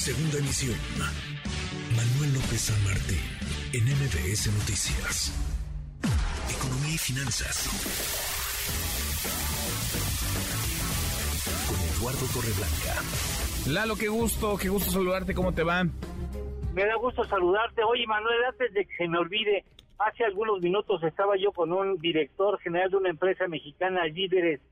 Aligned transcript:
Segunda 0.00 0.38
emisión. 0.38 0.78
Manuel 1.94 2.32
López 2.32 2.72
San 2.72 2.84
Martín, 2.84 3.20
en 3.74 3.84
MBS 3.84 4.48
Noticias. 4.48 5.28
Economía 6.48 6.94
y 6.94 6.96
finanzas. 6.96 7.68
Con 11.68 11.76
Eduardo 11.84 12.26
Torreblanca. 12.32 12.94
Lalo, 13.68 13.94
qué 13.96 14.08
gusto, 14.08 14.56
qué 14.56 14.70
gusto 14.70 14.90
saludarte, 14.90 15.34
¿cómo 15.34 15.52
te 15.52 15.64
va? 15.64 15.84
Me 15.84 16.86
da 16.86 16.94
gusto 16.94 17.22
saludarte. 17.26 17.84
Oye, 17.84 18.06
Manuel, 18.06 18.42
antes 18.48 18.72
de 18.72 18.86
que 18.86 18.96
se 18.96 19.06
me 19.06 19.18
olvide, 19.18 19.66
hace 19.98 20.24
algunos 20.24 20.62
minutos 20.62 21.02
estaba 21.02 21.36
yo 21.36 21.52
con 21.52 21.74
un 21.74 21.98
director 21.98 22.58
general 22.60 22.90
de 22.90 22.96
una 22.96 23.10
empresa 23.10 23.46
mexicana, 23.48 24.06
líderes 24.06 24.62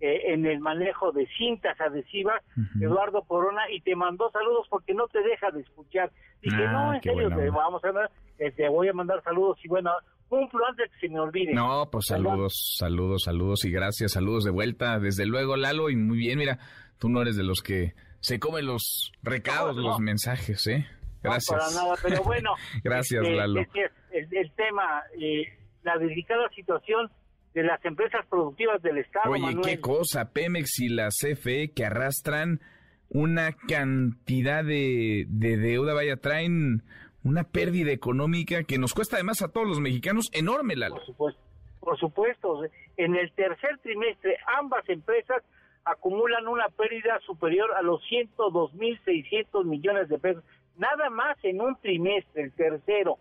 eh, 0.00 0.32
en 0.32 0.46
el 0.46 0.60
manejo 0.60 1.12
de 1.12 1.26
cintas 1.38 1.80
adhesivas, 1.80 2.42
Eduardo 2.80 3.22
Corona, 3.22 3.62
y 3.70 3.80
te 3.80 3.96
mandó 3.96 4.30
saludos 4.30 4.66
porque 4.70 4.94
no 4.94 5.06
te 5.08 5.20
deja 5.22 5.50
de 5.50 5.60
escuchar. 5.60 6.10
Dije, 6.42 6.56
Ah, 6.66 6.72
no, 6.72 6.94
en 6.94 7.02
serio, 7.02 7.28
te 7.30 7.50
vamos 7.50 7.82
a 7.84 7.88
eh, 8.38 8.52
te 8.52 8.68
voy 8.68 8.88
a 8.88 8.92
mandar 8.92 9.22
saludos 9.24 9.58
y 9.64 9.68
bueno, 9.68 9.90
cumplo 10.28 10.64
antes 10.66 10.90
que 10.92 11.06
se 11.08 11.12
me 11.12 11.18
olvide. 11.18 11.52
No, 11.52 11.88
pues 11.90 12.06
saludos, 12.06 12.76
saludos, 12.78 13.22
saludos 13.24 13.64
y 13.64 13.70
gracias, 13.72 14.12
saludos 14.12 14.44
de 14.44 14.50
vuelta. 14.52 14.98
Desde 15.00 15.26
luego, 15.26 15.56
Lalo, 15.56 15.90
y 15.90 15.96
muy 15.96 16.18
bien, 16.18 16.38
mira, 16.38 16.58
tú 16.98 17.08
no 17.08 17.22
eres 17.22 17.36
de 17.36 17.42
los 17.44 17.60
que 17.62 17.94
se 18.20 18.38
comen 18.38 18.66
los 18.66 19.12
recados, 19.22 19.74
No, 19.76 19.82
no. 19.82 19.88
los 19.88 19.98
mensajes, 20.00 20.66
¿eh? 20.68 20.86
No, 21.24 21.30
Gracias. 21.30 21.58
para 21.58 21.82
nada, 21.84 21.94
pero 22.02 22.22
bueno. 22.22 22.50
Gracias, 22.84 23.22
este, 23.22 23.34
Lalo. 23.36 23.60
es 23.60 23.68
que 23.70 23.82
el, 24.12 24.28
el 24.36 24.52
tema, 24.52 25.02
eh, 25.20 25.42
la 25.82 25.98
delicada 25.98 26.48
situación 26.54 27.10
de 27.54 27.62
las 27.62 27.84
empresas 27.84 28.24
productivas 28.26 28.80
del 28.82 28.98
Estado, 28.98 29.30
Oye, 29.30 29.42
Manuel. 29.42 29.64
qué 29.66 29.80
cosa, 29.80 30.32
Pemex 30.32 30.80
y 30.80 30.88
la 30.88 31.08
CFE 31.08 31.72
que 31.72 31.84
arrastran 31.84 32.60
una 33.08 33.52
cantidad 33.52 34.62
de, 34.64 35.24
de 35.28 35.56
deuda, 35.56 35.94
vaya, 35.94 36.16
traen 36.16 36.82
una 37.24 37.44
pérdida 37.44 37.90
económica 37.90 38.64
que 38.64 38.78
nos 38.78 38.94
cuesta 38.94 39.16
además 39.16 39.42
a 39.42 39.48
todos 39.48 39.66
los 39.66 39.80
mexicanos 39.80 40.28
enorme, 40.32 40.76
Lalo. 40.76 40.96
Por 40.96 41.06
supuesto. 41.06 41.40
Por 41.80 41.98
supuesto. 41.98 42.62
En 42.96 43.16
el 43.16 43.32
tercer 43.32 43.78
trimestre, 43.82 44.36
ambas 44.58 44.88
empresas 44.88 45.42
acumulan 45.84 46.46
una 46.46 46.68
pérdida 46.68 47.18
superior 47.20 47.70
a 47.76 47.82
los 47.82 48.02
102.600 48.10 49.64
millones 49.64 50.08
de 50.08 50.18
pesos. 50.18 50.44
Nada 50.76 51.10
más 51.10 51.36
en 51.42 51.60
un 51.60 51.76
trimestre, 51.80 52.42
el 52.42 52.52
tercero. 52.52 53.18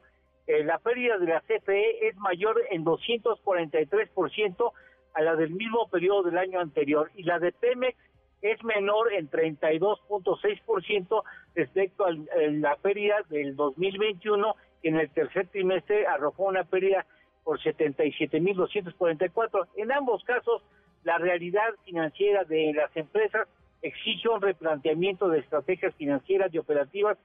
Eh, 0.47 0.63
la 0.63 0.79
pérdida 0.79 1.17
de 1.17 1.27
la 1.27 1.41
CFE 1.41 2.07
es 2.07 2.15
mayor 2.17 2.61
en 2.71 2.85
243% 2.85 4.71
a 5.13 5.21
la 5.21 5.35
del 5.35 5.51
mismo 5.51 5.87
periodo 5.89 6.23
del 6.23 6.37
año 6.37 6.59
anterior 6.59 7.11
y 7.15 7.23
la 7.23 7.39
de 7.39 7.51
Pemex 7.51 7.97
es 8.41 8.63
menor 8.63 9.13
en 9.13 9.29
32.6% 9.29 11.23
respecto 11.55 12.05
a 12.05 12.11
la 12.11 12.75
pérdida 12.77 13.17
del 13.29 13.55
2021 13.55 14.55
que 14.81 14.89
en 14.89 14.95
el 14.97 15.09
tercer 15.09 15.47
trimestre 15.47 16.07
arrojó 16.07 16.43
una 16.43 16.63
pérdida 16.63 17.05
por 17.43 17.59
77.244. 17.59 19.67
En 19.77 19.91
ambos 19.91 20.23
casos, 20.23 20.61
la 21.03 21.17
realidad 21.17 21.73
financiera 21.83 22.43
de 22.43 22.73
las 22.73 22.95
empresas 22.95 23.47
exige 23.81 24.29
un 24.29 24.41
replanteamiento 24.41 25.29
de 25.29 25.39
estrategias 25.39 25.95
financieras 25.95 26.53
y 26.53 26.57
operativas, 26.57 27.17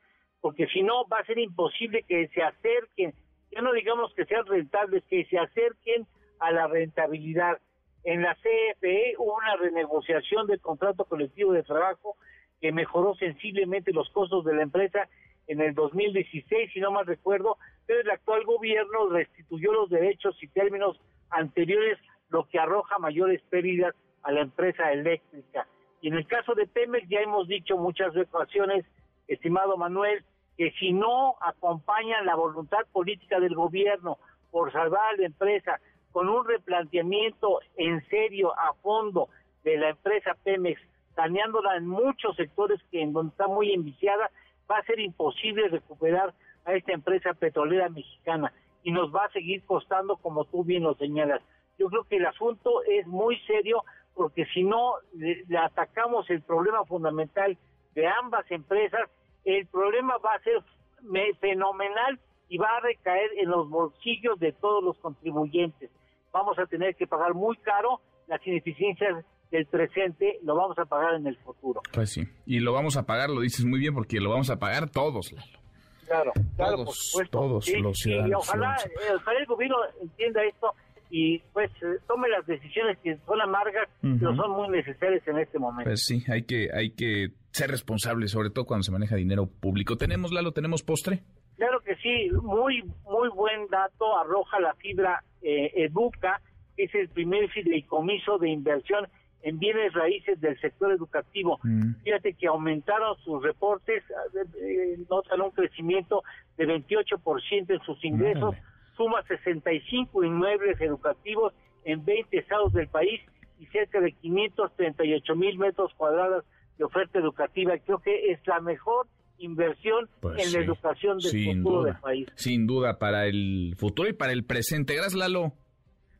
porque 0.43 0.67
si 0.67 0.83
no 0.83 1.07
va 1.07 1.19
a 1.19 1.25
ser 1.25 1.39
imposible 1.39 2.03
que 2.03 2.29
se 2.29 2.43
acerquen, 2.43 3.15
ya 3.53 3.63
no 3.63 3.73
digamos 3.73 4.13
que 4.13 4.27
sean 4.27 4.45
rentables, 4.45 5.05
que 5.09 5.25
se 5.27 5.39
acerquen 5.39 6.07
a 6.41 6.51
la 6.51 6.67
rentabilidad. 6.67 7.59
En 8.03 8.23
la 8.23 8.35
CFE 8.35 9.15
hubo 9.19 9.37
una 9.37 9.57
renegociación 9.57 10.49
del 10.49 10.61
contrato 10.61 11.05
colectivo 11.05 11.53
de 11.53 11.63
trabajo 11.63 12.17
que 12.61 12.73
mejoró 12.73 13.15
sensiblemente 13.15 13.93
los 13.93 14.11
costos 14.11 14.45
de 14.45 14.55
la 14.55 14.63
empresa 14.63 15.09
en 15.47 15.61
el 15.61 15.75
2016, 15.75 16.73
si 16.73 16.81
no 16.81 16.91
mal 16.91 17.07
recuerdo, 17.07 17.57
pero 17.87 18.01
el 18.01 18.11
actual 18.11 18.45
gobierno 18.45 19.09
restituyó 19.11 19.73
los 19.73 19.91
derechos 19.91 20.37
y 20.43 20.49
términos 20.49 21.01
anteriores, 21.31 21.99
lo 22.31 22.49
que 22.49 22.59
arroja 22.59 22.99
mayores 22.99 23.41
pérdidas 23.49 23.95
a 24.23 24.33
la 24.33 24.41
empresa 24.41 24.93
eléctrica. 24.93 25.69
Y 26.01 26.09
en 26.09 26.15
el 26.15 26.27
caso 26.27 26.55
de 26.55 26.67
Pemex 26.67 27.09
ya 27.09 27.21
hemos 27.21 27.47
dicho 27.47 27.77
muchas 27.77 28.17
ocasiones, 28.17 28.85
estimado 29.29 29.77
Manuel, 29.77 30.25
que 30.57 30.71
si 30.73 30.93
no 30.93 31.37
acompañan 31.41 32.27
la 32.27 32.35
voluntad 32.35 32.81
política 32.93 33.41
del 33.41 33.55
gobierno 33.55 34.19
por 34.51 34.73
salvar 34.73 35.15
a 35.15 35.17
la 35.17 35.27
empresa 35.27 35.81
con 36.13 36.29
un 36.29 36.47
replanteamiento 36.47 37.61
en 37.77 38.07
serio, 38.09 38.53
a 38.59 38.75
fondo, 38.83 39.29
de 39.65 39.79
la 39.79 39.91
empresa 39.91 40.37
Pemex, 40.45 40.81
saneándola 41.15 41.77
en 41.77 41.87
muchos 41.87 42.37
sectores 42.37 42.81
que 42.91 43.01
en 43.01 43.13
donde 43.13 43.31
está 43.31 43.47
muy 43.47 43.73
enviciada, 43.73 44.31
va 44.71 44.79
a 44.79 44.85
ser 44.85 45.01
imposible 45.01 45.69
recuperar 45.69 46.35
a 46.65 46.75
esta 46.75 46.93
empresa 46.93 47.35
petrolera 47.35 47.89
mexicana 47.89 48.53
y 48.83 48.93
nos 48.93 49.15
va 49.15 49.25
a 49.25 49.33
seguir 49.33 49.65
costando 49.65 50.17
como 50.17 50.45
tú 50.45 50.65
bien 50.65 50.83
lo 50.83 50.95
señalas. 50.95 51.41
Yo 51.79 51.89
creo 51.89 52.05
que 52.05 52.17
el 52.17 52.27
asunto 52.27 52.83
es 52.85 53.07
muy 53.07 53.39
serio 53.41 53.85
porque 54.15 54.45
si 54.47 54.63
no 54.63 54.95
le 55.15 55.59
atacamos 55.59 56.29
el 56.29 56.43
problema 56.43 56.85
fundamental 56.85 57.57
de 57.95 58.07
ambas 58.07 58.51
empresas, 58.51 59.09
el 59.45 59.67
problema 59.67 60.17
va 60.19 60.35
a 60.35 60.39
ser 60.41 60.63
me- 61.03 61.35
fenomenal 61.35 62.19
y 62.49 62.59
va 62.59 62.69
a 62.77 62.81
recaer 62.81 63.31
en 63.39 63.49
los 63.51 63.69
bolsillos 63.69 64.39
de 64.39 64.53
todos 64.53 64.83
los 64.85 64.97
contribuyentes. 64.99 65.91
Vamos 66.33 66.59
a 66.59 66.67
tener 66.67 66.95
que 66.97 67.07
pagar 67.07 67.35
muy 67.35 67.57
caro 67.59 68.01
las 68.27 68.47
ineficiencias 68.47 69.25
del 69.51 69.67
presente, 69.67 70.39
lo 70.43 70.55
vamos 70.57 70.79
a 70.79 70.85
pagar 70.87 71.15
en 71.15 71.27
el 71.27 71.37
futuro. 71.39 71.83
Pues 71.93 72.11
sí, 72.11 72.23
y 72.47 72.61
lo 72.61 72.73
vamos 72.73 72.97
a 72.97 73.03
pagar, 73.05 73.29
lo 73.29 73.41
dices 73.41 73.65
muy 73.67 73.81
bien, 73.81 73.95
porque 73.95 74.19
lo 74.21 74.31
vamos 74.31 74.49
a 74.51 74.59
pagar 74.59 74.89
todos, 74.91 75.31
Lalo. 75.33 75.59
Claro, 76.07 76.33
claro, 76.57 76.77
por 76.77 76.85
Todos, 76.87 76.97
supuesto. 77.11 77.39
todos 77.39 77.69
los 77.81 77.99
Y 77.99 78.03
ciudadanos 78.03 78.49
ojalá, 78.49 78.67
vamos 78.69 78.85
a 78.85 78.89
eh, 78.89 79.15
ojalá 79.17 79.39
el 79.41 79.47
gobierno 79.47 79.77
entienda 80.03 80.45
esto 80.45 80.75
y 81.15 81.41
pues 81.53 81.71
eh, 81.83 81.99
tome 82.09 82.27
las 82.31 82.47
decisiones 82.47 82.97
que 83.05 83.19
son 83.27 83.39
amargas, 83.43 83.87
pero 84.01 84.35
son 84.35 84.53
muy 84.53 84.71
necesarias 84.71 85.23
en 85.29 85.39
este 85.39 85.59
momento. 85.59 85.91
Pues 85.91 86.07
sí, 86.07 86.25
hay 86.27 86.45
que, 86.45 86.71
hay 86.73 86.93
que 86.93 87.29
ser 87.51 87.71
responsable, 87.71 88.29
sobre 88.29 88.49
todo 88.49 88.65
cuando 88.65 88.83
se 88.83 88.93
maneja 88.93 89.15
dinero 89.15 89.47
público. 89.47 89.99
¿Tenemos, 89.99 90.33
Lalo, 90.33 90.53
tenemos 90.53 90.83
postre? 90.83 91.23
Claro 91.57 91.81
que 91.81 91.97
sí, 91.97 92.31
muy 92.43 92.83
muy 93.05 93.29
buen 93.29 93.67
dato 93.69 94.17
arroja 94.17 94.59
la 94.59 94.73
fibra 94.77 95.23
eh, 95.43 95.85
Educa, 95.85 96.41
que 96.79 96.85
es 96.85 96.95
el 96.95 97.11
primer 97.11 97.51
fideicomiso 97.51 98.39
de 98.39 98.49
inversión 98.49 99.07
en 99.43 99.59
bienes 99.59 99.93
raíces 99.93 100.41
del 100.41 100.59
sector 100.63 100.93
educativo. 100.93 101.61
Mm. 101.63 101.97
Fíjate 102.05 102.33
que 102.33 102.47
aumentaron 102.47 103.19
sus 103.19 103.43
reportes, 103.43 104.03
eh, 104.03 104.45
eh, 104.63 104.99
notan 105.11 105.43
un 105.43 105.51
crecimiento 105.51 106.23
de 106.57 106.67
28% 106.67 107.71
en 107.71 107.81
sus 107.81 108.03
ingresos. 108.03 108.55
Suma 108.97 109.23
65 109.25 110.25
inmuebles 110.25 110.81
educativos 110.81 111.53
en 111.85 112.05
20 112.05 112.39
estados 112.39 112.73
del 112.73 112.89
país 112.89 113.21
y 113.59 113.67
cerca 113.67 114.01
de 114.01 114.13
538 114.13 115.37
mil 115.37 115.59
metros 115.59 115.93
cuadrados 115.97 116.45
de 116.79 116.85
oferta 116.85 117.19
educativa. 117.19 117.77
Creo 117.79 117.99
que 117.99 118.33
es 118.33 118.41
la 118.47 118.61
mejor 118.61 119.07
inversión 119.39 120.09
Pues 120.21 120.39
en 120.39 120.51
sí, 120.51 120.57
la 120.57 120.65
educación 120.65 121.19
del 121.19 121.45
futuro 121.45 121.79
duda, 121.79 121.93
del 121.93 122.01
país. 122.01 122.29
Sin 122.37 122.67
duda, 122.67 122.99
para 122.99 123.27
el 123.27 123.75
futuro 123.77 124.09
y 124.09 124.13
para 124.13 124.33
el 124.33 124.45
presente. 124.45 124.95
Gracias, 124.95 125.15
Lalo. 125.15 125.53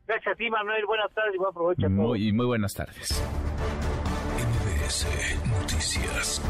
Gracias 0.07 0.33
a 0.33 0.35
ti, 0.35 0.49
Manuel. 0.49 0.85
Buenas 0.85 1.13
tardes 1.13 1.35
y 1.35 1.37
buen 1.37 1.53
provecho. 1.53 1.89
Muy, 1.89 2.31
muy 2.33 2.45
buenas 2.45 2.73
tardes. 2.73 3.23
MBS 4.37 5.07
Noticias. 5.61 6.41